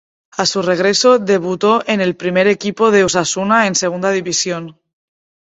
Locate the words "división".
4.09-4.79